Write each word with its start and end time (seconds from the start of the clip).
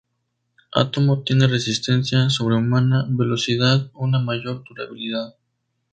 Átomo 0.71 1.21
tiene 1.21 1.45
resistencia 1.45 2.31
sobrehumana, 2.31 3.05
velocidad, 3.07 3.91
una 3.93 4.17
mayor 4.17 4.63
durabilidad. 4.67 5.35